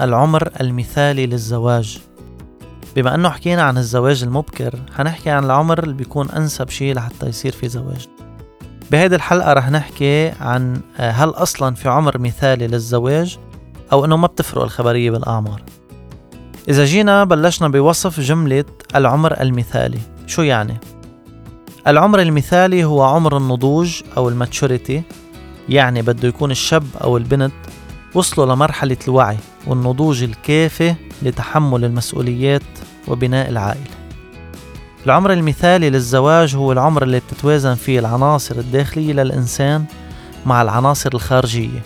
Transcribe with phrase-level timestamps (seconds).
[0.00, 1.98] العمر المثالي للزواج.
[2.96, 7.52] بما إنه حكينا عن الزواج المبكر حنحكي عن العمر اللي بيكون أنسب شيء لحتى يصير
[7.52, 8.08] في زواج.
[8.90, 13.38] بهيدي الحلقة رح نحكي عن آه، هل أصلا في عمر مثالي للزواج
[13.92, 15.62] أو أنه ما بتفرق الخبرية بالأعمار.
[16.68, 18.64] إذا جينا بلشنا بوصف جملة
[18.94, 19.98] العمر المثالي.
[20.26, 20.76] شو يعني؟
[21.86, 25.02] العمر المثالي هو عمر النضوج أو الماتشوريتي
[25.68, 27.52] يعني بده يكون الشاب أو البنت
[28.14, 32.62] وصلوا لمرحلة الوعي والنضوج الكافي لتحمل المسؤوليات
[33.08, 33.90] وبناء العائلة.
[35.06, 39.84] العمر المثالي للزواج هو العمر اللي بتتوازن فيه العناصر الداخلية للإنسان
[40.46, 41.82] مع العناصر الخارجية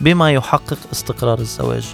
[0.00, 1.86] بما يحقق استقرار الزواج.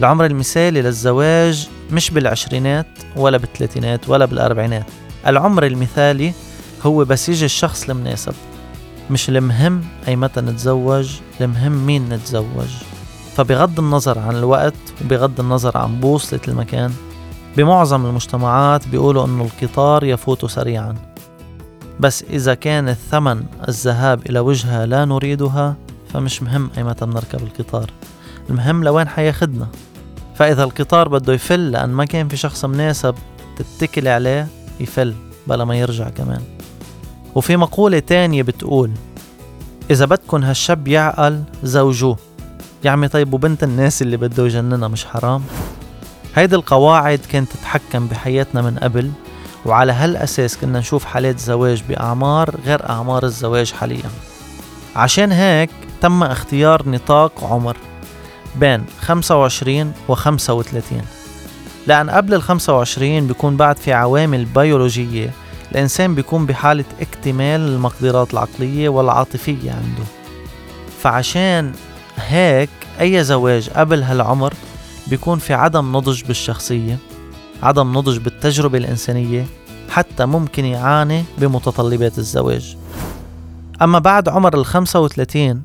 [0.00, 4.86] العمر المثالي للزواج مش بالعشرينات ولا بالثلاثينات ولا بالأربعينات.
[5.26, 6.32] العمر المثالي
[6.82, 8.34] هو بس يجي الشخص المناسب.
[9.12, 12.68] مش المهم أي متى نتزوج المهم مين نتزوج.
[13.36, 16.92] فبغض النظر عن الوقت وبغض النظر عن بوصلة المكان
[17.56, 20.94] بمعظم المجتمعات بيقولوا أنه القطار يفوت سريعا.
[22.00, 25.76] بس إذا كان الثمن الذهاب إلى وجهة لا نريدها
[26.12, 27.90] فمش مهم أي متى بنركب القطار.
[28.50, 29.68] المهم لوين حياخدنا.
[30.34, 33.14] فإذا القطار بده يفل لأن ما كان في شخص مناسب
[33.56, 34.48] تتكل عليه
[34.80, 35.14] يفل
[35.46, 36.42] بلا ما يرجع كمان.
[37.34, 38.90] وفي مقولة تانية بتقول
[39.90, 42.16] إذا بدكن هالشاب يعقل زوجوه.
[42.84, 45.42] يا عمي طيب وبنت الناس اللي بده يجننها مش حرام؟
[46.34, 49.10] هيدي القواعد كانت تتحكم بحياتنا من قبل
[49.66, 54.10] وعلى هالأساس كنا نشوف حالات زواج بأعمار غير أعمار الزواج حاليا.
[54.96, 57.76] عشان هيك تم اختيار نطاق عمر
[58.56, 61.00] بين 25 و 35
[61.86, 65.30] لأن قبل ال 25 بيكون بعد في عوامل بيولوجية
[65.72, 70.04] الإنسان بيكون بحالة اكتمال المقدرات العقلية والعاطفية عنده.
[71.00, 71.72] فعشان
[72.16, 72.70] هيك
[73.00, 74.54] أي زواج قبل هالعمر
[75.06, 76.98] بيكون في عدم نضج بالشخصية
[77.62, 79.46] عدم نضج بالتجربة الإنسانية
[79.90, 82.76] حتى ممكن يعاني بمتطلبات الزواج.
[83.82, 85.62] أما بعد عمر ال 35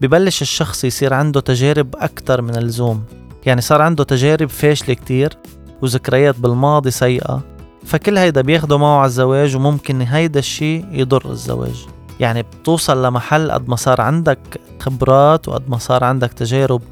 [0.00, 3.04] ببلش الشخص يصير عنده تجارب أكثر من اللزوم.
[3.46, 5.36] يعني صار عنده تجارب فاشلة كتير
[5.82, 7.51] وذكريات بالماضي سيئة.
[7.84, 11.86] فكل هيدا بياخده معه على الزواج وممكن هيدا الشي يضر الزواج.
[12.20, 16.82] يعني بتوصل لمحل قد ما صار عندك خبرات وقد ما صار عندك تجارب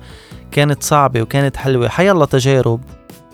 [0.51, 1.89] كانت صعبة وكانت حلوة.
[1.89, 2.81] حيالله تجارب.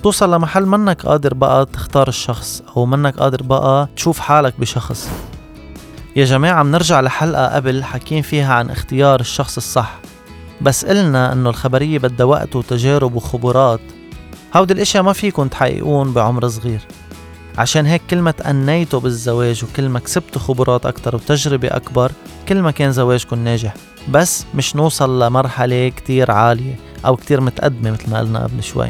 [0.03, 5.11] توصل لمحل منك قادر بقى تختار الشخص أو منك قادر بقى تشوف حالك بشخص.
[6.17, 9.99] يا جماعة منرجع لحلقة قبل حكين فيها عن اختيار الشخص الصح.
[10.61, 13.81] بس قلنا إنه الخبرية بدها وقت وتجارب وخبرات.
[14.57, 16.81] هودي الأشياء ما فيكن تحققون بعمر صغير.
[17.59, 22.13] عشان هيك كل ما تأنيتوا بالزواج وكل ما كسبتوا خبرات أكتر وتجربة أكبر
[22.49, 23.75] كل ما كان زواجكم ناجح.
[24.09, 26.75] بس مش نوصل لمرحلة كتير عالية
[27.07, 28.89] أو كتير متقدمة مثل ما قلنا قبل شوي.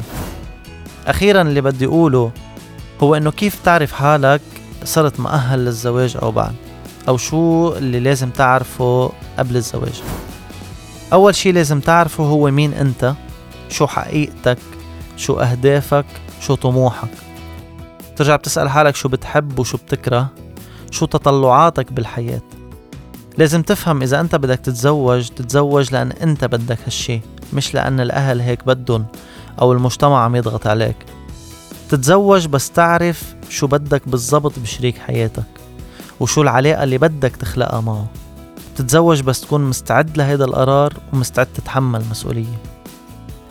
[1.06, 2.30] أخيرا اللي بدي أقوله
[3.02, 4.40] هو إنه كيف تعرف حالك
[4.84, 6.54] صرت مؤهل للزواج أو بعد؟
[7.08, 10.02] أو شو اللي لازم تعرفه قبل الزواج؟
[11.12, 13.14] أول شي لازم تعرفه هو مين أنت
[13.68, 14.58] شو حقيقتك
[15.16, 16.06] شو أهدافك
[16.40, 17.25] شو طموحك.
[18.16, 20.28] ترجع بتسأل حالك شو بتحب وشو بتكره
[20.90, 22.42] شو تطلعاتك بالحياة.
[23.38, 27.20] لازم تفهم إذا أنت بدك تتزوج تتزوج لأن أنت بدك هالشي
[27.52, 29.06] مش لأن الأهل هيك بدهم
[29.60, 30.96] أو المجتمع عم يضغط عليك.
[31.88, 35.44] تتزوج بس تعرف شو بدك بالضبط بشريك حياتك
[36.20, 38.06] وشو العلاقة اللي بدك تخلقها معه.
[38.76, 42.75] تتزوج بس تكون مستعد لهيدا القرار ومستعد تتحمل مسؤولية.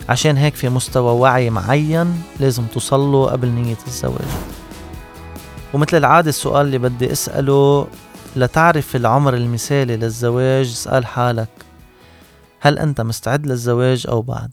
[0.08, 4.28] عشان هيك في مستوى وعي معين لازم توصله قبل نية الزواج
[5.74, 7.86] ومثل العادة السؤال اللي بدي أسأله
[8.36, 11.48] لتعرف العمر المثالي للزواج اسأل حالك
[12.60, 14.50] هل أنت مستعد للزواج أو بعد؟